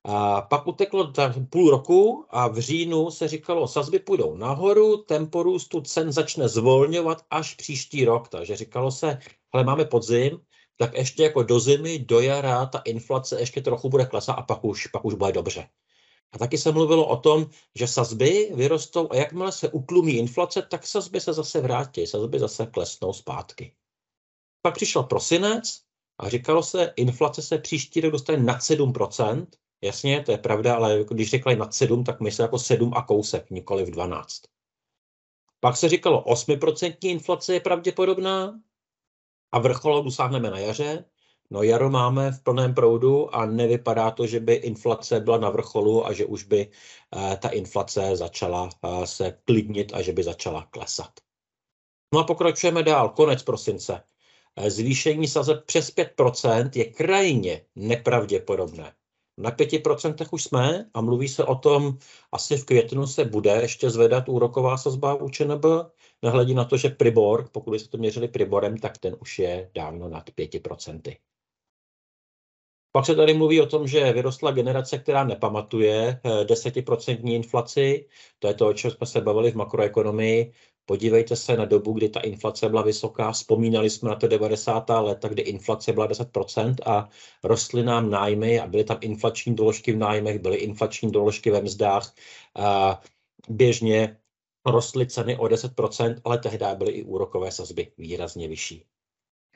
A 0.07 0.41
pak 0.41 0.67
uteklo 0.67 1.13
půl 1.49 1.71
roku 1.71 2.25
a 2.29 2.47
v 2.47 2.59
říjnu 2.59 3.11
se 3.11 3.27
říkalo, 3.27 3.67
sazby 3.67 3.99
půjdou 3.99 4.35
nahoru, 4.35 4.97
tempo 4.97 5.43
růstu 5.43 5.81
cen 5.81 6.11
začne 6.11 6.49
zvolňovat 6.49 7.25
až 7.29 7.55
příští 7.55 8.05
rok. 8.05 8.29
Takže 8.29 8.55
říkalo 8.55 8.91
se, 8.91 9.19
ale 9.51 9.63
máme 9.63 9.85
podzim, 9.85 10.39
tak 10.77 10.93
ještě 10.93 11.23
jako 11.23 11.43
do 11.43 11.59
zimy, 11.59 11.99
do 11.99 12.19
jara 12.19 12.65
ta 12.65 12.81
inflace 12.85 13.39
ještě 13.39 13.61
trochu 13.61 13.89
bude 13.89 14.05
klesat 14.05 14.35
a 14.39 14.41
pak 14.41 14.63
už, 14.63 14.87
pak 14.87 15.05
už 15.05 15.13
bude 15.13 15.31
dobře. 15.31 15.67
A 16.31 16.37
taky 16.37 16.57
se 16.57 16.71
mluvilo 16.71 17.07
o 17.07 17.17
tom, 17.17 17.49
že 17.75 17.87
sazby 17.87 18.51
vyrostou 18.55 19.11
a 19.11 19.15
jakmile 19.15 19.51
se 19.51 19.69
utlumí 19.69 20.13
inflace, 20.13 20.61
tak 20.61 20.87
sazby 20.87 21.21
se 21.21 21.33
zase 21.33 21.61
vrátí, 21.61 22.07
sazby 22.07 22.39
zase 22.39 22.65
klesnou 22.65 23.13
zpátky. 23.13 23.75
Pak 24.61 24.75
přišel 24.75 25.03
prosinec 25.03 25.81
a 26.19 26.29
říkalo 26.29 26.63
se, 26.63 26.93
inflace 26.95 27.41
se 27.41 27.57
příští 27.57 28.01
rok 28.01 28.11
dostane 28.11 28.37
nad 28.37 28.57
7%. 28.57 29.47
Jasně, 29.81 30.23
to 30.23 30.31
je 30.31 30.37
pravda, 30.37 30.75
ale 30.75 31.05
když 31.09 31.29
řekli 31.29 31.55
nad 31.55 31.73
7, 31.73 32.03
tak 32.03 32.19
myslí 32.19 32.41
jako 32.41 32.59
7 32.59 32.93
a 32.95 33.01
kousek, 33.01 33.49
nikoli 33.49 33.85
v 33.85 33.91
12. 33.91 34.41
Pak 35.59 35.77
se 35.77 35.89
říkalo, 35.89 36.23
8% 36.23 36.97
inflace 37.01 37.53
je 37.53 37.59
pravděpodobná 37.59 38.59
a 39.51 39.59
vrcholu 39.59 40.03
dosáhneme 40.03 40.49
na 40.49 40.59
jaře. 40.59 41.05
No 41.51 41.63
jaro 41.63 41.89
máme 41.89 42.31
v 42.31 42.43
plném 42.43 42.73
proudu 42.73 43.35
a 43.35 43.45
nevypadá 43.45 44.11
to, 44.11 44.27
že 44.27 44.39
by 44.39 44.53
inflace 44.53 45.19
byla 45.19 45.37
na 45.37 45.49
vrcholu 45.49 46.07
a 46.07 46.13
že 46.13 46.25
už 46.25 46.43
by 46.43 46.69
eh, 46.69 47.37
ta 47.37 47.49
inflace 47.49 48.15
začala 48.15 48.69
eh, 48.83 49.07
se 49.07 49.37
klidnit 49.45 49.93
a 49.93 50.01
že 50.01 50.13
by 50.13 50.23
začala 50.23 50.65
klesat. 50.65 51.11
No 52.13 52.19
a 52.19 52.23
pokračujeme 52.23 52.83
dál, 52.83 53.09
konec 53.09 53.43
prosince. 53.43 54.03
Eh, 54.55 54.71
zvýšení 54.71 55.27
sazeb 55.27 55.65
přes 55.65 55.95
5% 55.95 56.69
je 56.75 56.85
krajně 56.85 57.61
nepravděpodobné. 57.75 58.93
Na 59.37 59.51
5% 59.51 60.27
už 60.31 60.43
jsme 60.43 60.89
a 60.93 61.01
mluví 61.01 61.27
se 61.27 61.43
o 61.43 61.55
tom, 61.55 61.97
asi 62.31 62.57
v 62.57 62.65
květnu 62.65 63.07
se 63.07 63.25
bude 63.25 63.51
ještě 63.51 63.89
zvedat 63.89 64.29
úroková 64.29 64.77
sazba 64.77 65.13
u 65.13 65.29
ČNB, 65.29 65.65
nehledí 66.21 66.53
na 66.53 66.65
to, 66.65 66.77
že 66.77 66.89
Pribor, 66.89 67.49
pokud 67.51 67.79
se 67.79 67.89
to 67.89 67.97
měřili 67.97 68.27
Priborem, 68.27 68.77
tak 68.77 68.97
ten 68.97 69.15
už 69.19 69.39
je 69.39 69.71
dávno 69.73 70.09
nad 70.09 70.29
5%. 70.29 71.17
Pak 72.95 73.05
se 73.05 73.15
tady 73.15 73.33
mluví 73.33 73.61
o 73.61 73.65
tom, 73.65 73.87
že 73.87 74.13
vyrostla 74.13 74.51
generace, 74.51 74.97
která 74.97 75.23
nepamatuje 75.23 76.19
eh, 76.23 76.45
desetiprocentní 76.45 77.35
inflaci. 77.35 78.07
To 78.39 78.47
je 78.47 78.53
to, 78.53 78.67
o 78.67 78.73
čem 78.73 78.91
jsme 78.91 79.07
se 79.07 79.21
bavili 79.21 79.51
v 79.51 79.55
makroekonomii. 79.55 80.51
Podívejte 80.85 81.35
se 81.35 81.57
na 81.57 81.65
dobu, 81.65 81.93
kdy 81.93 82.09
ta 82.09 82.19
inflace 82.19 82.69
byla 82.69 82.81
vysoká. 82.81 83.31
Vzpomínali 83.31 83.89
jsme 83.89 84.09
na 84.09 84.15
to 84.15 84.27
90. 84.27 84.89
leta, 84.89 85.27
kdy 85.27 85.41
inflace 85.41 85.93
byla 85.93 86.07
10% 86.07 86.75
a 86.85 87.09
rostly 87.43 87.83
nám 87.83 88.09
nájmy 88.09 88.59
a 88.59 88.67
byly 88.67 88.83
tam 88.83 88.97
inflační 89.01 89.55
doložky 89.55 89.91
v 89.91 89.97
nájmech, 89.97 90.39
byly 90.39 90.57
inflační 90.57 91.11
doložky 91.11 91.51
ve 91.51 91.61
mzdách. 91.61 92.15
A 92.55 93.01
běžně 93.49 94.17
rostly 94.65 95.07
ceny 95.07 95.37
o 95.37 95.45
10%, 95.45 96.21
ale 96.23 96.37
tehdy 96.37 96.65
byly 96.75 96.91
i 96.91 97.03
úrokové 97.03 97.51
sazby 97.51 97.91
výrazně 97.97 98.47
vyšší. 98.47 98.85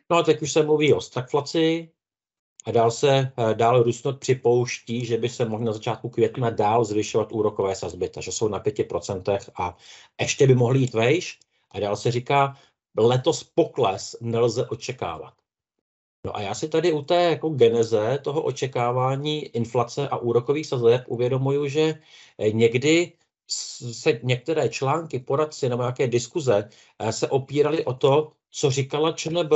No 0.10 0.17
a 0.17 0.24
teď 0.24 0.41
už 0.41 0.51
se 0.51 0.63
mluví 0.63 0.93
o 0.93 1.01
stagflaci, 1.01 1.89
a 2.66 2.72
dál 2.72 2.92
se 2.92 3.10
eh, 3.10 3.54
dál 3.54 3.84
Rusnot 3.84 4.20
připouští, 4.20 5.06
že 5.06 5.18
by 5.18 5.30
se 5.30 5.46
mohly 5.46 5.66
na 5.66 5.74
začátku 5.74 6.10
května 6.10 6.50
dál 6.50 6.86
zvyšovat 6.86 7.32
úrokové 7.32 7.75
sazby, 7.75 8.10
takže 8.10 8.32
jsou 8.32 8.48
na 8.48 8.63
5% 8.63 9.39
a 9.56 9.78
ještě 10.22 10.48
by 10.48 10.56
mohly 10.56 10.80
jít 10.80 10.94
vejš. 10.94 11.39
A 11.72 11.80
dál 11.80 11.96
se 11.96 12.12
říká, 12.12 12.58
letos 12.98 13.44
pokles 13.44 14.16
nelze 14.22 14.68
očekávat. 14.68 15.34
No 16.25 16.36
a 16.36 16.42
já 16.42 16.56
si 16.56 16.70
tady 16.70 16.94
u 16.94 17.01
té 17.01 17.24
jako 17.24 17.50
geneze 17.50 18.20
toho 18.24 18.42
očekávání 18.42 19.46
inflace 19.46 20.10
a 20.10 20.18
úrokových 20.18 20.68
sazeb 20.68 21.04
uvědomuju, 21.08 21.68
že 21.68 22.00
eh, 22.38 22.51
někdy 22.51 23.13
se 23.92 24.20
některé 24.24 24.70
články, 24.70 25.20
poradci 25.20 25.70
nebo 25.70 25.84
nějaké 25.84 26.08
diskuze 26.08 26.70
eh, 27.00 27.13
se 27.13 27.28
opírali 27.28 27.86
o 27.86 27.94
to, 27.94 28.32
co 28.51 28.72
říkala 28.72 29.12
ČNB 29.12 29.54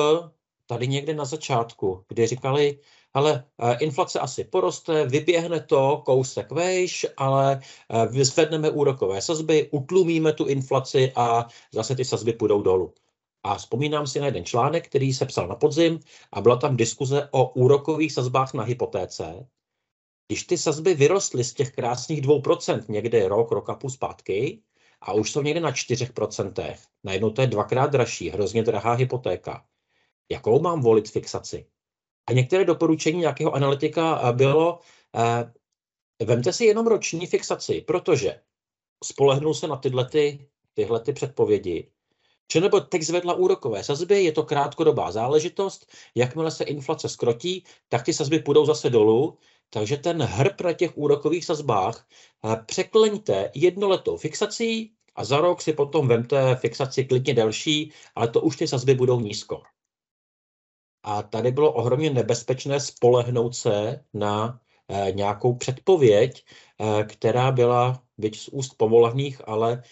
tady 0.73 0.87
někde 0.87 1.13
na 1.13 1.25
začátku, 1.25 2.05
kdy 2.07 2.27
říkali, 2.27 2.79
ale 3.13 3.45
eh, 3.59 3.77
inflace 3.79 4.19
asi 4.19 4.43
poroste, 4.43 5.05
vyběhne 5.05 5.59
to 5.59 6.01
kousek 6.05 6.51
vejš, 6.51 7.05
ale 7.17 7.61
eh, 7.89 8.25
zvedneme 8.25 8.69
úrokové 8.69 9.21
sazby, 9.21 9.69
utlumíme 9.71 10.33
tu 10.33 10.45
inflaci 10.45 11.11
a 11.15 11.47
zase 11.73 11.95
ty 11.95 12.05
sazby 12.05 12.33
půjdou 12.33 12.61
dolů. 12.61 12.93
A 13.43 13.55
vzpomínám 13.55 14.07
si 14.07 14.19
na 14.19 14.25
jeden 14.25 14.45
článek, 14.45 14.87
který 14.87 15.13
se 15.13 15.25
psal 15.25 15.47
na 15.47 15.55
podzim 15.55 15.99
a 16.31 16.41
byla 16.41 16.55
tam 16.55 16.77
diskuze 16.77 17.29
o 17.31 17.49
úrokových 17.49 18.13
sazbách 18.13 18.53
na 18.53 18.63
hypotéce. 18.63 19.47
Když 20.27 20.43
ty 20.43 20.57
sazby 20.57 20.93
vyrostly 20.93 21.43
z 21.43 21.53
těch 21.53 21.71
krásných 21.71 22.21
2% 22.21 22.83
někde 22.89 23.27
rok, 23.27 23.51
rok 23.51 23.69
a 23.69 23.75
půl 23.75 23.89
zpátky, 23.89 24.61
a 25.01 25.13
už 25.13 25.31
jsou 25.31 25.41
někde 25.41 25.59
na 25.59 25.71
4%, 25.71 26.75
najednou 27.03 27.29
to 27.29 27.41
je 27.41 27.47
dvakrát 27.47 27.87
dražší, 27.91 28.29
hrozně 28.29 28.63
drahá 28.63 28.93
hypotéka. 28.93 29.65
Jakou 30.33 30.59
mám 30.59 30.81
volit 30.81 31.09
fixaci? 31.09 31.65
A 32.27 32.33
některé 32.33 32.65
doporučení 32.65 33.19
nějakého 33.19 33.53
analytika 33.53 34.31
bylo, 34.31 34.79
eh, 35.15 36.25
vemte 36.25 36.53
si 36.53 36.65
jenom 36.65 36.87
roční 36.87 37.27
fixaci, 37.27 37.81
protože 37.81 38.39
spolehnul 39.03 39.53
se 39.53 39.67
na 39.67 39.75
tyhle, 39.75 40.05
ty, 40.05 40.47
tyhle 40.73 40.99
ty 40.99 41.13
předpovědi. 41.13 41.91
Či 42.47 42.61
nebo 42.61 42.79
teď 42.79 43.01
zvedla 43.01 43.33
úrokové 43.33 43.83
sazby, 43.83 44.23
je 44.23 44.31
to 44.31 44.43
krátkodobá 44.43 45.11
záležitost, 45.11 45.91
jakmile 46.15 46.51
se 46.51 46.63
inflace 46.63 47.09
skrotí, 47.09 47.63
tak 47.89 48.03
ty 48.05 48.13
sazby 48.13 48.39
půjdou 48.39 48.65
zase 48.65 48.89
dolů, 48.89 49.37
takže 49.69 49.97
ten 49.97 50.21
hrb 50.21 50.61
na 50.61 50.73
těch 50.73 50.97
úrokových 50.97 51.45
sazbách 51.45 52.07
eh, 52.45 52.57
překleňte 52.65 53.51
jednoletou 53.55 54.17
fixací 54.17 54.93
a 55.15 55.25
za 55.25 55.37
rok 55.37 55.61
si 55.61 55.73
potom 55.73 56.07
vemte 56.07 56.55
fixaci 56.55 57.05
klidně 57.05 57.33
delší, 57.33 57.91
ale 58.15 58.27
to 58.27 58.41
už 58.41 58.57
ty 58.57 58.67
sazby 58.67 58.95
budou 58.95 59.19
nízko. 59.19 59.61
A 61.03 61.23
tady 61.23 61.51
bylo 61.51 61.73
ohromně 61.73 62.09
nebezpečné 62.09 62.79
spolehnout 62.79 63.55
se 63.55 64.05
na 64.13 64.61
eh, 64.89 65.11
nějakou 65.11 65.55
předpověď, 65.55 66.45
eh, 66.79 67.03
která 67.03 67.51
byla 67.51 68.03
byť 68.17 68.39
z 68.39 68.47
úst 68.47 68.73
povolených, 68.77 69.41
ale 69.47 69.83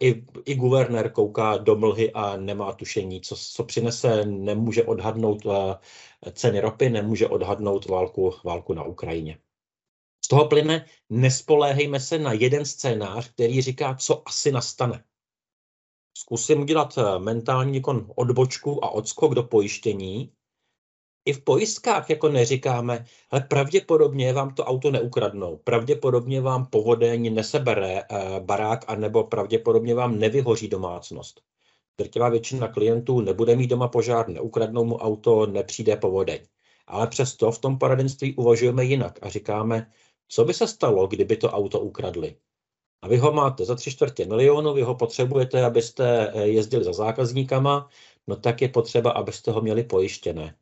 i, 0.00 0.24
i 0.44 0.54
guvernér 0.54 1.12
kouká 1.12 1.56
do 1.56 1.76
mlhy 1.76 2.12
a 2.12 2.36
nemá 2.36 2.72
tušení, 2.72 3.20
co, 3.20 3.36
co 3.36 3.64
přinese, 3.64 4.24
nemůže 4.24 4.84
odhadnout 4.84 5.46
ceny 6.32 6.60
ropy, 6.60 6.90
nemůže 6.90 7.28
odhadnout 7.28 7.86
válku, 7.86 8.34
válku 8.44 8.74
na 8.74 8.84
Ukrajině. 8.84 9.38
Z 10.26 10.28
toho 10.28 10.48
plyne, 10.48 10.86
nespoléhejme 11.10 12.00
se 12.00 12.18
na 12.18 12.32
jeden 12.32 12.64
scénář, 12.64 13.30
který 13.30 13.62
říká, 13.62 13.94
co 13.94 14.22
asi 14.28 14.52
nastane. 14.52 15.04
Zkusím 16.18 16.60
udělat 16.60 16.98
eh, 16.98 17.18
mentální 17.18 17.82
odbočku 18.16 18.84
a 18.84 18.90
odskok 18.90 19.34
do 19.34 19.42
pojištění. 19.42 20.32
I 21.26 21.32
v 21.32 21.44
pojistkách 21.44 22.10
jako 22.10 22.28
neříkáme, 22.28 23.04
ale 23.30 23.40
pravděpodobně 23.40 24.32
vám 24.32 24.54
to 24.54 24.64
auto 24.64 24.90
neukradnou, 24.90 25.56
pravděpodobně 25.64 26.40
vám 26.40 26.66
povodeň 26.66 27.34
nesebere 27.34 28.00
eh, 28.00 28.40
barák, 28.40 28.84
anebo 28.88 29.24
pravděpodobně 29.24 29.94
vám 29.94 30.18
nevyhoří 30.18 30.68
domácnost. 30.68 31.40
Drtivá 31.98 32.28
většina 32.28 32.68
klientů 32.68 33.20
nebude 33.20 33.56
mít 33.56 33.66
doma 33.66 33.88
požár, 33.88 34.28
neukradnou 34.28 34.84
mu 34.84 34.96
auto, 34.96 35.46
nepřijde 35.46 35.96
povodeň. 35.96 36.38
Ale 36.86 37.06
přesto 37.06 37.52
v 37.52 37.58
tom 37.58 37.78
poradenství 37.78 38.34
uvažujeme 38.34 38.84
jinak 38.84 39.18
a 39.22 39.28
říkáme, 39.28 39.90
co 40.28 40.44
by 40.44 40.54
se 40.54 40.68
stalo, 40.68 41.06
kdyby 41.06 41.36
to 41.36 41.50
auto 41.50 41.80
ukradli. 41.80 42.36
A 43.02 43.08
vy 43.08 43.16
ho 43.16 43.32
máte 43.32 43.64
za 43.64 43.74
tři 43.74 43.90
čtvrtě 43.90 44.26
milionu, 44.26 44.74
vy 44.74 44.82
ho 44.82 44.94
potřebujete, 44.94 45.64
abyste 45.64 46.32
eh, 46.34 46.46
jezdili 46.46 46.84
za 46.84 46.92
zákazníkama, 46.92 47.88
no 48.26 48.36
tak 48.36 48.62
je 48.62 48.68
potřeba, 48.68 49.10
abyste 49.10 49.50
ho 49.50 49.60
měli 49.60 49.84
pojištěné. 49.84 50.56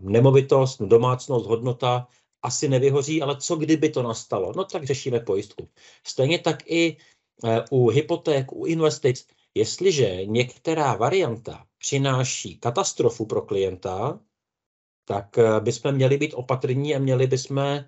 Nemovitost, 0.00 0.82
domácnost, 0.82 1.46
hodnota 1.46 2.08
asi 2.42 2.68
nevyhoří, 2.68 3.22
ale 3.22 3.36
co 3.36 3.56
kdyby 3.56 3.88
to 3.88 4.02
nastalo? 4.02 4.52
No 4.56 4.64
tak 4.64 4.84
řešíme 4.84 5.20
pojistku. 5.20 5.68
Stejně 6.06 6.38
tak 6.38 6.62
i 6.66 6.96
eh, 7.44 7.64
u 7.70 7.88
hypoték, 7.88 8.52
u 8.52 8.66
investic, 8.66 9.26
Jestliže 9.56 10.26
některá 10.26 10.94
varianta 10.94 11.66
přináší 11.78 12.58
katastrofu 12.58 13.26
pro 13.26 13.42
klienta, 13.42 14.20
tak 15.04 15.38
eh, 15.38 15.60
bychom 15.60 15.92
měli 15.92 16.18
být 16.18 16.34
opatrní 16.34 16.94
a 16.94 16.98
měli 16.98 17.26
bychom 17.26 17.58
eh, 17.58 17.86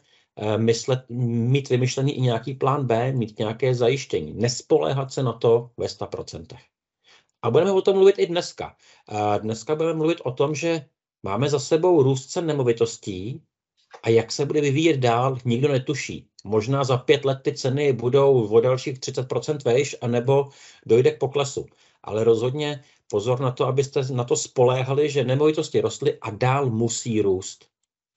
myslet, 0.59 1.05
mít 1.09 1.69
vymyšlený 1.69 2.17
i 2.17 2.21
nějaký 2.21 2.55
plán 2.55 2.87
B, 2.87 3.13
mít 3.13 3.39
nějaké 3.39 3.75
zajištění. 3.75 4.35
Nespoléhat 4.35 5.13
se 5.13 5.23
na 5.23 5.33
to 5.33 5.71
ve 5.77 5.87
100%. 5.87 6.59
A 7.43 7.51
budeme 7.51 7.73
o 7.73 7.83
tom 7.83 7.97
mluvit 7.97 8.19
i 8.19 8.27
dneska. 8.27 8.77
Dneska 9.39 9.75
budeme 9.75 9.95
mluvit 9.95 10.21
o 10.25 10.33
tom, 10.33 10.55
že 10.55 10.89
máme 11.23 11.51
za 11.51 11.59
sebou 11.59 12.03
růst 12.03 12.27
cen 12.27 12.47
nemovitostí 12.47 13.43
a 14.03 14.09
jak 14.09 14.33
se 14.33 14.47
bude 14.47 14.61
vyvíjet 14.61 14.97
dál, 14.97 15.39
nikdo 15.45 15.69
netuší. 15.69 16.29
Možná 16.45 16.85
za 16.85 16.97
pět 16.97 17.25
let 17.25 17.39
ty 17.43 17.53
ceny 17.53 17.93
budou 17.93 18.49
o 18.49 18.61
dalších 18.61 18.99
30% 18.99 19.59
vejš, 19.65 19.97
anebo 20.01 20.49
dojde 20.87 21.11
k 21.11 21.19
poklesu. 21.19 21.67
Ale 22.03 22.25
rozhodně 22.25 22.85
pozor 23.11 23.41
na 23.41 23.51
to, 23.51 23.67
abyste 23.67 24.03
na 24.13 24.25
to 24.25 24.37
spoléhali, 24.37 25.11
že 25.11 25.25
nemovitosti 25.25 25.81
rostly 25.81 26.19
a 26.21 26.31
dál 26.31 26.71
musí 26.71 27.23
růst. 27.23 27.69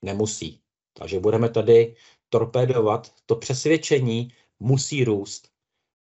Nemusí. 0.01 0.61
Takže 0.93 1.19
budeme 1.19 1.49
tady 1.49 1.95
torpédovat 2.29 3.13
to 3.25 3.35
přesvědčení, 3.35 4.33
musí 4.59 5.03
růst. 5.03 5.50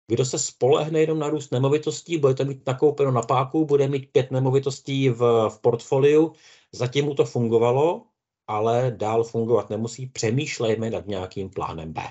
Kdo 0.07 0.25
se 0.25 0.39
spolehne 0.39 0.99
jenom 0.99 1.19
na 1.19 1.29
růst 1.29 1.51
nemovitostí, 1.51 2.17
budete 2.17 2.45
mít 2.45 2.67
nakoupeno 2.67 3.11
na 3.11 3.21
páku, 3.21 3.65
bude 3.65 3.87
mít 3.87 4.11
pět 4.11 4.31
nemovitostí 4.31 5.09
v, 5.09 5.49
v 5.49 5.61
portfoliu, 5.61 6.33
zatím 6.71 7.05
mu 7.05 7.15
to 7.15 7.25
fungovalo, 7.25 8.05
ale 8.47 8.93
dál 8.97 9.23
fungovat 9.23 9.69
nemusí. 9.69 10.07
Přemýšlejme 10.07 10.89
nad 10.89 11.07
nějakým 11.07 11.49
plánem 11.49 11.93
B. 11.93 12.01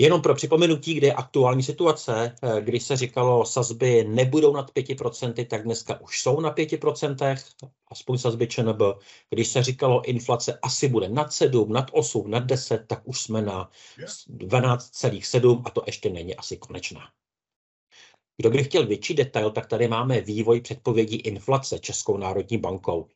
Jenom 0.00 0.22
pro 0.22 0.34
připomenutí, 0.34 0.94
kde 0.94 1.06
je 1.06 1.12
aktuální 1.12 1.62
situace, 1.62 2.36
eh, 2.42 2.60
když 2.60 2.82
se 2.82 2.96
říkalo, 2.96 3.46
sazby 3.46 4.04
nebudou 4.04 4.52
nad 4.52 4.70
5%, 4.70 5.44
tak 5.44 5.64
dneska 5.64 6.00
už 6.00 6.20
jsou 6.20 6.40
na 6.40 6.50
5%, 6.50 7.56
aspoň 7.88 8.18
sazby 8.18 8.46
ČNB. 8.46 8.82
Když 9.30 9.48
se 9.48 9.62
říkalo, 9.62 10.02
inflace 10.04 10.58
asi 10.62 10.88
bude 10.88 11.08
nad 11.08 11.32
7, 11.32 11.72
nad 11.72 11.86
8, 11.92 12.30
nad 12.30 12.44
10, 12.44 12.84
tak 12.86 13.00
už 13.04 13.20
jsme 13.20 13.42
na 13.42 13.70
12,7 14.28 15.62
a 15.64 15.70
to 15.70 15.82
ještě 15.86 16.10
není 16.10 16.36
asi 16.36 16.56
konečná. 16.56 17.00
Kdo 18.36 18.50
by 18.50 18.64
chtěl 18.64 18.86
větší 18.86 19.14
detail, 19.14 19.50
tak 19.50 19.66
tady 19.66 19.88
máme 19.88 20.20
vývoj 20.20 20.60
předpovědí 20.60 21.16
inflace 21.16 21.78
Českou 21.78 22.16
národní 22.16 22.58
bankou 22.58 23.08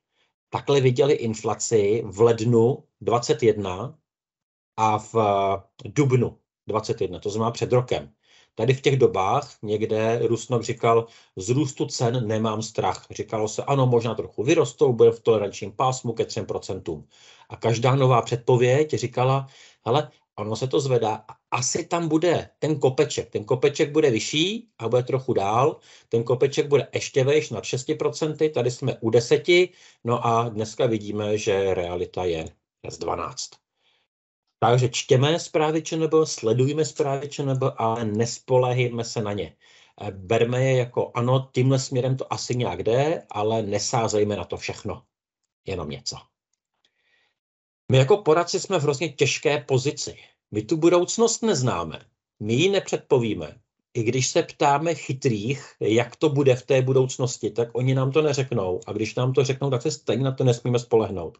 takhle 0.51 0.81
viděli 0.81 1.15
inflaci 1.15 2.03
v 2.07 2.21
lednu 2.21 2.85
21 3.01 3.99
a 4.77 4.99
v 4.99 5.15
eh, 5.17 5.89
dubnu 5.89 6.44
21, 6.67 7.21
to 7.21 7.31
znamená 7.31 7.51
před 7.51 7.73
rokem. 7.73 8.11
Tady 8.55 8.75
v 8.75 8.81
těch 8.81 8.97
dobách 8.97 9.51
někde 9.63 10.19
Rusnok 10.23 10.63
říkal, 10.63 11.07
z 11.37 11.49
růstu 11.49 11.87
cen 11.87 12.29
nemám 12.29 12.63
strach. 12.63 13.07
Říkalo 13.11 13.49
se, 13.49 13.63
ano, 13.63 13.87
možná 13.87 14.15
trochu 14.15 14.43
vyrostou, 14.43 14.93
bude 14.93 15.11
v 15.11 15.21
tolerančním 15.21 15.73
pásmu 15.73 16.13
ke 16.13 16.25
3%. 16.25 17.05
A 17.49 17.57
každá 17.57 17.95
nová 17.95 18.23
předpověď 18.23 18.95
říkala, 18.95 19.47
ale 19.85 20.11
ono 20.39 20.57
se 20.57 20.67
to 20.69 20.81
zvedá. 20.81 21.25
Asi 21.51 21.87
tam 21.87 22.09
bude 22.09 22.51
ten 22.59 22.81
kopeček. 22.81 23.31
Ten 23.31 23.45
kopeček 23.45 23.93
bude 23.93 24.11
vyšší 24.11 24.69
a 24.79 24.89
bude 24.89 25.03
trochu 25.03 25.33
dál. 25.33 25.77
Ten 26.09 26.25
kopeček 26.25 26.69
bude 26.69 26.89
ještě 26.95 27.25
vejš 27.25 27.51
nad 27.51 27.65
6%, 27.65 28.53
tady 28.53 28.71
jsme 28.71 28.99
u 29.01 29.11
10, 29.11 29.43
no 30.05 30.27
a 30.27 30.49
dneska 30.49 30.87
vidíme, 30.87 31.39
že 31.39 31.75
realita 31.75 32.25
je 32.25 32.45
z 32.91 32.99
12. 32.99 33.64
Takže 34.71 34.89
čtěme 34.89 35.41
zprávy 35.41 35.83
ČNB, 35.83 36.15
sledujeme 36.25 36.85
zprávy 36.85 37.29
ČNB, 37.29 37.63
ale 37.77 38.05
nespolehejme 38.05 39.05
se 39.05 39.23
na 39.23 39.33
ně. 39.33 39.57
Berme 40.11 40.65
je 40.65 40.77
jako 40.77 41.11
ano, 41.15 41.49
tímhle 41.53 41.79
směrem 41.79 42.17
to 42.17 42.33
asi 42.33 42.57
nějak 42.57 42.83
jde, 42.83 43.23
ale 43.31 43.63
nesázejme 43.63 44.37
na 44.37 44.45
to 44.45 44.57
všechno. 44.57 45.03
Jenom 45.67 45.91
něco. 45.91 46.17
My 47.93 47.99
jako 47.99 48.17
poradci 48.17 48.61
jsme 48.61 48.79
v 48.79 48.83
hrozně 48.83 49.09
těžké 49.09 49.59
pozici. 49.59 50.17
My 50.51 50.63
tu 50.63 50.77
budoucnost 50.77 51.43
neznáme. 51.43 52.01
My 52.41 52.55
ji 52.55 52.71
nepředpovíme. 52.71 53.59
I 53.95 54.03
když 54.03 54.29
se 54.29 54.43
ptáme 54.43 54.95
chytrých, 54.95 55.73
jak 55.81 56.17
to 56.17 56.29
bude 56.29 56.57
v 56.57 56.67
té 56.67 56.83
budoucnosti, 56.83 57.51
tak 57.51 57.69
oni 57.73 57.95
nám 57.95 58.13
to 58.13 58.23
neřeknou. 58.23 58.81
A 58.87 58.93
když 58.93 59.15
nám 59.15 59.33
to 59.33 59.45
řeknou, 59.45 59.71
tak 59.71 59.83
se 59.83 59.91
stejně 59.91 60.25
na 60.25 60.33
to 60.33 60.45
nesmíme 60.45 60.79
spolehnout. 60.79 61.39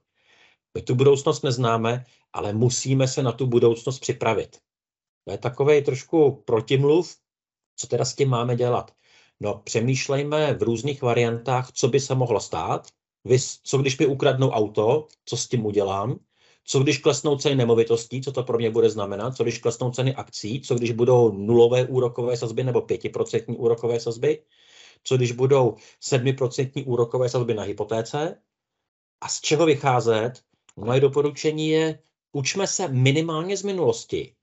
My 0.75 0.83
tu 0.83 0.95
budoucnost 0.95 1.43
neznáme, 1.43 2.05
ale 2.33 2.53
musíme 2.53 3.09
se 3.09 3.23
na 3.23 3.33
tu 3.33 3.47
budoucnost 3.47 3.99
připravit. 3.99 4.59
To 5.25 5.33
je 5.33 5.39
takový 5.39 5.83
trošku 5.83 6.43
protimluv, 6.45 7.17
co 7.77 7.87
teda 7.87 8.05
s 8.05 8.15
tím 8.15 8.29
máme 8.29 8.57
dělat. 8.57 8.95
No, 9.41 9.55
přemýšlejme 9.65 10.55
v 10.55 10.63
různých 10.63 11.03
variantách, 11.03 11.73
co 11.73 11.89
by 11.89 12.01
se 12.01 12.15
mohlo 12.15 12.41
stát. 12.41 12.89
Co 13.63 13.79
když 13.79 13.99
mi 13.99 14.07
ukradnou 14.07 14.51
auto, 14.51 15.09
co 15.25 15.37
s 15.37 15.49
tím 15.49 15.67
udělám? 15.67 16.19
Co 16.65 16.81
když 16.81 16.99
klesnou 16.99 17.37
ceny 17.37 17.55
nemovitostí, 17.55 18.23
co 18.23 18.33
to 18.33 18.43
pro 18.43 18.59
mě 18.59 18.71
bude 18.71 18.91
znamenat? 18.91 19.37
Co 19.37 19.43
když 19.43 19.59
klesnou 19.59 19.91
ceny 19.91 20.15
akcí? 20.15 20.61
Co 20.61 20.75
když 20.75 20.91
budou 20.91 21.33
nulové 21.33 21.87
úrokové 21.87 22.37
sazby 22.37 22.65
nebo 22.65 22.81
5% 22.81 23.55
úrokové 23.59 24.01
sazby? 24.01 24.45
Co 25.05 25.17
když 25.17 25.33
budou 25.33 25.77
7% 26.03 26.85
úrokové 26.87 27.29
sazby 27.29 27.55
na 27.55 27.63
hypotéce? 27.63 28.43
A 29.21 29.29
z 29.29 29.41
čeho 29.41 29.67
vycházet? 29.67 30.43
Moje 30.77 31.01
doporučení 31.01 31.69
je, 31.69 31.99
učme 32.33 32.67
se 32.67 32.89
minimálně 32.89 33.57
z 33.57 33.63
minulosti. 33.63 34.35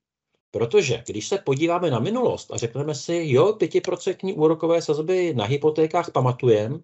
Protože 0.50 1.02
když 1.06 1.28
se 1.28 1.38
podíváme 1.38 1.90
na 1.90 1.98
minulost 1.98 2.50
a 2.52 2.56
řekneme 2.56 2.94
si, 2.94 3.22
jo, 3.24 3.52
5% 3.52 4.34
úrokové 4.36 4.82
sazby 4.82 5.34
na 5.34 5.44
hypotékách 5.44 6.10
pamatujeme, 6.10 6.78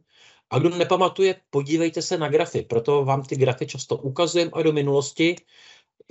a 0.51 0.59
kdo 0.59 0.69
nepamatuje, 0.69 1.41
podívejte 1.51 2.03
se 2.03 2.19
na 2.19 2.29
grafy. 2.29 2.63
Proto 2.63 3.05
vám 3.05 3.23
ty 3.23 3.37
grafy 3.37 3.67
často 3.67 3.97
ukazujem 3.97 4.51
a 4.53 4.63
do 4.63 4.73
minulosti. 4.73 5.37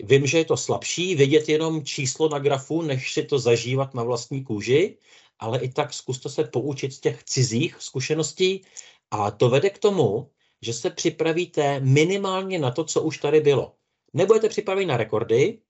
vím, 0.03 0.27
že 0.27 0.37
je 0.37 0.45
to 0.45 0.57
slabší 0.57 1.15
vidět 1.15 1.49
jenom 1.49 1.85
číslo 1.85 2.29
na 2.29 2.39
grafu, 2.39 2.81
než 2.81 3.13
si 3.13 3.23
to 3.23 3.39
zažívat 3.39 3.93
na 3.93 4.03
vlastní 4.03 4.43
kůži, 4.43 4.97
ale 5.39 5.59
i 5.59 5.69
tak 5.69 5.93
zkuste 5.93 6.29
se 6.29 6.43
poučit 6.43 6.93
z 6.93 6.99
těch 6.99 7.23
cizích 7.23 7.75
zkušeností 7.79 8.65
a 9.11 9.31
to 9.31 9.49
vede 9.49 9.69
k 9.69 9.79
tomu, 9.79 10.29
že 10.61 10.73
se 10.73 10.89
připravíte 10.89 11.79
minimálně 11.79 12.59
na 12.59 12.71
to, 12.71 12.83
co 12.83 13.01
už 13.01 13.17
tady 13.17 13.39
bylo. 13.39 13.75
Nebudete 14.13 14.49
připraveni 14.49 14.85
na 14.85 14.97
rekordy, 14.97 15.61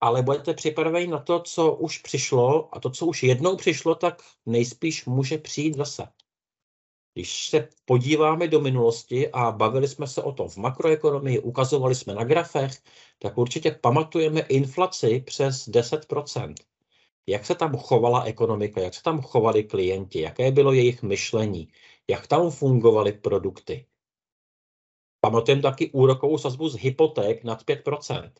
ale 0.00 0.22
budete 0.22 0.54
připraveni 0.54 1.06
na 1.06 1.18
to, 1.18 1.40
co 1.40 1.74
už 1.74 1.98
přišlo 1.98 2.74
a 2.76 2.80
to, 2.80 2.90
co 2.90 3.06
už 3.06 3.22
jednou 3.22 3.56
přišlo, 3.56 3.94
tak 3.94 4.22
nejspíš 4.46 5.04
může 5.04 5.38
přijít 5.38 5.76
zase. 5.76 6.08
Když 7.14 7.48
se 7.48 7.68
podíváme 7.84 8.48
do 8.48 8.60
minulosti 8.60 9.30
a 9.30 9.52
bavili 9.52 9.88
jsme 9.88 10.06
se 10.06 10.22
o 10.22 10.32
tom 10.32 10.48
v 10.48 10.56
makroekonomii, 10.56 11.38
ukazovali 11.38 11.94
jsme 11.94 12.14
na 12.14 12.24
grafech, 12.24 12.72
tak 13.18 13.38
určitě 13.38 13.70
pamatujeme 13.70 14.40
inflaci 14.40 15.20
přes 15.26 15.68
10%. 15.68 16.54
Jak 17.26 17.46
se 17.46 17.54
tam 17.54 17.76
chovala 17.76 18.22
ekonomika, 18.22 18.80
jak 18.80 18.94
se 18.94 19.02
tam 19.02 19.22
chovali 19.22 19.64
klienti, 19.64 20.20
jaké 20.20 20.50
bylo 20.50 20.72
jejich 20.72 21.02
myšlení, 21.02 21.68
jak 22.10 22.26
tam 22.26 22.50
fungovaly 22.50 23.12
produkty. 23.12 23.86
Pamatujeme 25.20 25.62
taky 25.62 25.90
úrokovou 25.90 26.38
sazbu 26.38 26.68
z 26.68 26.76
hypoték 26.76 27.44
nad 27.44 27.64
5%. 27.64 28.32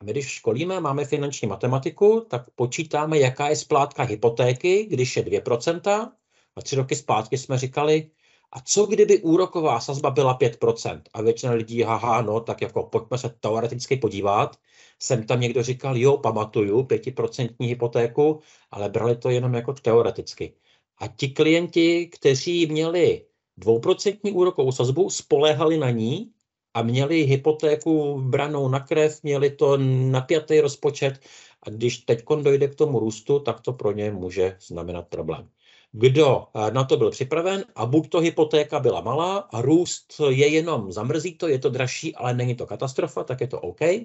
A 0.00 0.04
my, 0.04 0.12
když 0.12 0.28
školíme, 0.28 0.80
máme 0.80 1.04
finanční 1.04 1.48
matematiku, 1.48 2.26
tak 2.30 2.50
počítáme, 2.50 3.18
jaká 3.18 3.48
je 3.48 3.56
splátka 3.56 4.02
hypotéky, 4.02 4.84
když 4.84 5.16
je 5.16 5.22
2%, 5.22 6.12
a 6.56 6.62
tři 6.62 6.76
roky 6.76 6.96
zpátky 6.96 7.38
jsme 7.38 7.58
říkali, 7.58 8.10
a 8.52 8.60
co 8.60 8.86
kdyby 8.86 9.18
úroková 9.18 9.80
sazba 9.80 10.10
byla 10.10 10.38
5%? 10.38 11.02
A 11.12 11.22
většina 11.22 11.52
lidí, 11.52 11.82
haha, 11.82 12.22
no, 12.22 12.40
tak 12.40 12.60
jako 12.62 12.82
pojďme 12.82 13.18
se 13.18 13.28
teoreticky 13.28 13.96
podívat. 13.96 14.56
Jsem 14.98 15.26
tam 15.26 15.40
někdo 15.40 15.62
říkal, 15.62 15.96
jo, 15.96 16.16
pamatuju, 16.16 16.82
5% 16.82 17.54
hypotéku, 17.60 18.40
ale 18.70 18.88
brali 18.88 19.16
to 19.16 19.30
jenom 19.30 19.54
jako 19.54 19.72
teoreticky. 19.72 20.54
A 21.00 21.08
ti 21.08 21.28
klienti, 21.28 22.06
kteří 22.06 22.66
měli 22.66 23.26
dvouprocentní 23.56 24.32
úrokovou 24.32 24.72
sazbu, 24.72 25.10
spoléhali 25.10 25.78
na 25.78 25.90
ní 25.90 26.32
a 26.74 26.82
měli 26.82 27.22
hypotéku 27.22 28.20
branou 28.20 28.68
na 28.68 28.80
krev, 28.80 29.22
měli 29.22 29.50
to 29.50 29.76
napjatý 30.10 30.60
rozpočet 30.60 31.20
a 31.62 31.70
když 31.70 31.98
teď 31.98 32.24
dojde 32.42 32.68
k 32.68 32.74
tomu 32.74 32.98
růstu, 32.98 33.38
tak 33.38 33.60
to 33.60 33.72
pro 33.72 33.92
ně 33.92 34.10
může 34.10 34.56
znamenat 34.60 35.08
problém 35.08 35.48
kdo 35.92 36.46
eh, 36.54 36.70
na 36.70 36.84
to 36.84 36.96
byl 36.96 37.10
připraven 37.10 37.64
a 37.74 37.86
buď 37.86 38.08
to 38.08 38.20
hypotéka 38.20 38.80
byla 38.80 39.00
malá 39.00 39.38
a 39.38 39.60
růst 39.60 40.20
je 40.28 40.48
jenom 40.48 40.92
zamrzí 40.92 41.34
to, 41.34 41.48
je 41.48 41.58
to 41.58 41.68
dražší, 41.70 42.16
ale 42.16 42.34
není 42.34 42.54
to 42.54 42.66
katastrofa, 42.66 43.24
tak 43.24 43.40
je 43.40 43.46
to 43.46 43.60
OK. 43.60 43.82
Eh, 43.82 44.04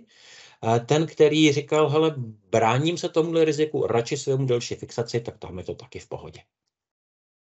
ten, 0.85 1.05
který 1.05 1.53
říkal, 1.53 1.89
hele, 1.89 2.15
bráním 2.51 2.97
se 2.97 3.09
tomuhle 3.09 3.45
riziku, 3.45 3.87
radši 3.87 4.17
svému 4.17 4.45
delší 4.45 4.75
fixaci, 4.75 5.19
tak 5.19 5.37
tam 5.37 5.57
je 5.57 5.63
to 5.63 5.75
taky 5.75 5.99
v 5.99 6.07
pohodě. 6.07 6.39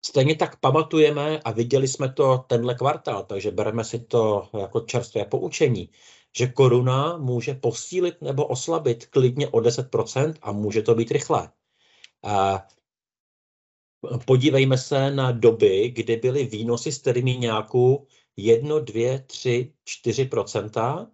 Stejně 0.06 0.36
tak 0.36 0.60
pamatujeme 0.60 1.40
a 1.40 1.52
viděli 1.52 1.88
jsme 1.88 2.14
to 2.14 2.38
tenhle 2.38 2.76
kvartál, 2.76 3.24
takže 3.24 3.52
bereme 3.52 3.84
si 3.84 4.00
to 4.00 4.50
jako 4.60 4.80
čerstvé 4.80 5.26
poučení, 5.26 5.90
že 6.38 6.48
koruna 6.48 7.18
může 7.18 7.54
posílit 7.54 8.22
nebo 8.22 8.48
oslabit 8.48 9.06
klidně 9.06 9.48
o 9.48 9.58
10% 9.58 10.34
a 10.42 10.52
může 10.52 10.82
to 10.82 10.96
být 10.96 11.12
rychlé. 11.12 11.52
Eh, 12.26 12.60
podívejme 14.26 14.78
se 14.78 15.12
na 15.12 15.32
doby, 15.32 15.90
kdy 15.90 16.18
byly 16.18 16.46
výnosy 16.46 16.92
s 16.92 17.04
nějakou 17.24 18.08
1, 18.38 18.80
2, 18.80 19.20
3, 19.26 19.74
4% 19.86 21.08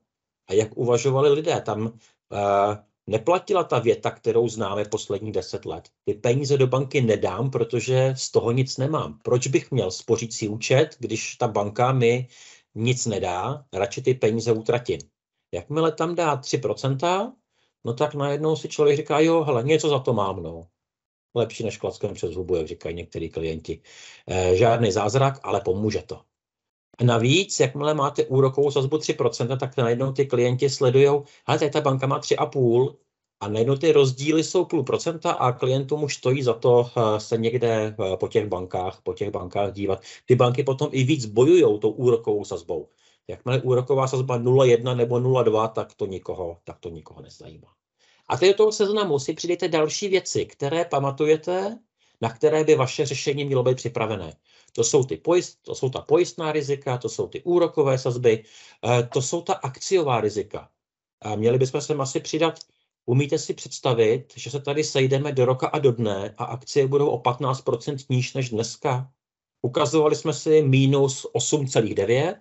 a 0.48 0.53
jak 0.53 0.77
uvažovali 0.77 1.29
lidé. 1.29 1.62
Tam 1.62 1.86
uh, 1.86 2.75
neplatila 3.09 3.63
ta 3.63 3.79
věta, 3.79 4.11
kterou 4.11 4.47
známe 4.47 4.85
poslední 4.85 5.31
10 5.31 5.65
let. 5.65 5.89
Ty 6.05 6.13
peníze 6.13 6.57
do 6.57 6.67
banky 6.67 7.01
nedám, 7.01 7.51
protože 7.51 8.13
z 8.17 8.31
toho 8.31 8.51
nic 8.51 8.77
nemám. 8.77 9.19
Proč 9.24 9.48
bych 9.48 9.72
měl 9.72 9.91
spořící 9.91 10.48
účet, 10.48 10.95
když 11.00 11.35
ta 11.35 11.48
banka 11.48 11.91
mi 11.91 12.27
nic 12.75 13.05
nedá, 13.05 13.65
radši 13.74 14.01
ty 14.01 14.13
peníze 14.13 14.51
utratím. 14.51 15.00
Jakmile 15.53 15.91
tam 15.91 16.15
dá 16.15 16.37
3%, 16.41 17.33
no 17.85 17.93
tak 17.93 18.15
najednou 18.15 18.55
si 18.55 18.67
člověk 18.67 18.98
říká, 18.98 19.19
jo, 19.19 19.43
hele, 19.43 19.63
něco 19.63 19.89
za 19.89 20.00
to 20.00 20.13
mám, 20.13 20.43
no 20.43 20.67
lepší 21.35 21.63
než 21.63 21.77
klackem 21.77 22.13
přes 22.13 22.35
hubu, 22.35 22.55
jak 22.55 22.67
říkají 22.67 22.95
některý 22.95 23.29
klienti. 23.29 23.81
E, 24.27 24.55
žádný 24.55 24.91
zázrak, 24.91 25.39
ale 25.43 25.61
pomůže 25.61 26.01
to. 26.01 26.22
Navíc, 27.03 27.59
jakmile 27.59 27.94
máte 27.94 28.25
úrokovou 28.25 28.72
sazbu 28.72 28.98
3%, 28.98 29.57
tak 29.57 29.77
najednou 29.77 30.12
ty 30.12 30.25
klienti 30.25 30.70
sledují, 30.70 31.07
ale 31.46 31.59
tady 31.59 31.72
ta 31.72 31.81
banka 31.81 32.07
má 32.07 32.20
3,5 32.20 32.96
a 33.40 33.48
najednou 33.48 33.75
ty 33.75 33.92
rozdíly 33.92 34.44
jsou 34.44 34.66
půl 34.66 34.83
procenta 34.83 35.31
a 35.31 35.51
klientům 35.51 36.03
už 36.03 36.16
stojí 36.16 36.44
za 36.44 36.53
to 36.53 36.90
eh, 36.98 37.20
se 37.20 37.38
někde 37.38 37.96
eh, 38.00 38.18
po 38.18 38.27
těch 38.27 38.48
bankách, 38.48 39.01
po 39.03 39.14
těch 39.14 39.31
bankách 39.31 39.74
dívat. 39.74 40.01
Ty 40.25 40.35
banky 40.35 40.64
potom 40.64 40.90
i 40.92 41.03
víc 41.03 41.25
bojují 41.25 41.79
tou 41.79 41.90
úrokovou 41.90 42.46
sazbou. 42.46 42.90
Jakmile 43.27 43.62
úroková 43.62 44.07
sazba 44.07 44.40
0,1 44.40 44.96
nebo 44.96 45.16
0,2, 45.16 45.72
tak 45.72 45.94
to 45.94 46.05
nikoho, 46.05 46.57
tak 46.64 46.79
to 46.79 46.90
nikoho 46.90 47.22
nezajímá. 47.22 47.68
A 48.27 48.38
teď 48.38 48.51
do 48.51 48.57
toho 48.57 48.72
seznamu 48.72 49.20
si 49.20 49.33
přidejte 49.33 49.68
další 49.68 50.07
věci, 50.07 50.46
které 50.46 50.85
pamatujete, 50.85 51.79
na 52.22 52.33
které 52.33 52.64
by 52.64 52.75
vaše 52.75 53.05
řešení 53.05 53.46
mělo 53.46 53.64
být 53.64 53.75
připravené. 53.75 54.33
To 54.79 54.83
jsou, 54.83 55.03
ty 55.03 55.18
pojist, 55.18 55.59
to 55.61 55.75
jsou 55.75 55.89
ta 55.89 56.01
pojistná 56.01 56.51
rizika, 56.51 56.98
to 56.98 57.09
jsou 57.09 57.27
ty 57.27 57.44
úrokové 57.44 57.98
sazby, 57.98 58.44
eh, 58.83 59.03
to 59.13 59.22
jsou 59.22 59.42
ta 59.42 59.53
akciová 59.53 60.22
rizika. 60.22 60.70
A 61.22 61.35
měli 61.35 61.57
bychom 61.57 61.81
se 61.81 61.94
asi 61.94 62.20
přidat, 62.20 62.59
umíte 63.05 63.39
si 63.39 63.53
představit, 63.53 64.33
že 64.35 64.50
se 64.50 64.59
tady 64.59 64.83
sejdeme 64.83 65.31
do 65.31 65.46
roka 65.46 65.68
a 65.68 65.79
do 65.79 65.92
dne 65.92 66.35
a 66.37 66.44
akcie 66.44 66.87
budou 66.87 67.09
o 67.09 67.18
15% 67.18 68.05
níž 68.09 68.33
než 68.33 68.50
dneska? 68.50 69.11
Ukazovali 69.61 70.15
jsme 70.15 70.33
si 70.33 70.61
minus 70.61 71.25
8,9. 71.33 72.35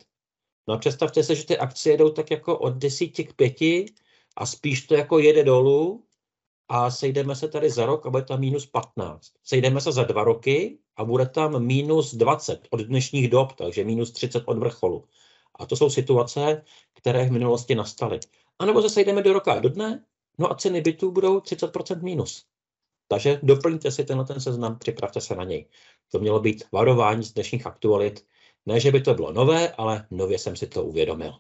No 0.68 0.74
a 0.74 0.78
představte 0.78 1.22
se, 1.22 1.34
že 1.34 1.44
ty 1.44 1.58
akcie 1.58 1.96
jdou 1.96 2.10
tak 2.10 2.30
jako 2.30 2.58
od 2.58 2.74
10 2.74 3.06
k 3.06 3.32
5 3.32 3.90
a 4.36 4.46
spíš 4.46 4.86
to 4.86 4.94
jako 4.94 5.18
jede 5.18 5.44
dolů 5.44 6.04
a 6.68 6.90
sejdeme 6.90 7.36
se 7.36 7.48
tady 7.48 7.70
za 7.70 7.86
rok 7.86 8.06
a 8.06 8.10
bude 8.10 8.22
tam 8.22 8.40
minus 8.40 8.66
15. 8.66 9.32
Sejdeme 9.44 9.80
se 9.80 9.92
za 9.92 10.04
dva 10.04 10.24
roky 10.24 10.78
a 10.96 11.04
bude 11.04 11.26
tam 11.26 11.64
minus 11.66 12.14
20 12.14 12.68
od 12.70 12.80
dnešních 12.80 13.28
dob, 13.28 13.52
takže 13.52 13.84
minus 13.84 14.12
30 14.12 14.42
od 14.46 14.58
vrcholu. 14.58 15.04
A 15.54 15.66
to 15.66 15.76
jsou 15.76 15.90
situace, 15.90 16.64
které 16.94 17.26
v 17.26 17.32
minulosti 17.32 17.74
nastaly. 17.74 18.20
A 18.58 18.66
nebo 18.66 18.82
se 18.82 18.90
sejdeme 18.90 19.22
do 19.22 19.32
roka 19.32 19.52
a 19.52 19.58
do 19.58 19.68
dne, 19.68 20.04
no 20.38 20.52
a 20.52 20.54
ceny 20.54 20.80
bytů 20.80 21.10
budou 21.10 21.38
30% 21.38 22.02
minus. 22.02 22.44
Takže 23.08 23.40
doplňte 23.42 23.90
si 23.90 24.04
tenhle 24.04 24.24
ten 24.26 24.40
seznam, 24.40 24.78
připravte 24.78 25.20
se 25.20 25.34
na 25.34 25.44
něj. 25.44 25.68
To 26.12 26.18
mělo 26.18 26.40
být 26.40 26.64
varování 26.72 27.24
z 27.24 27.32
dnešních 27.32 27.66
aktualit. 27.66 28.26
Ne, 28.66 28.80
že 28.80 28.92
by 28.92 29.00
to 29.00 29.14
bylo 29.14 29.32
nové, 29.32 29.72
ale 29.72 30.06
nově 30.10 30.38
jsem 30.38 30.56
si 30.56 30.66
to 30.66 30.84
uvědomil. 30.84 31.32